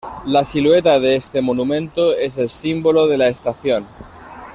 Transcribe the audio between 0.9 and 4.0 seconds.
de este monumento es el símbolo de la estación.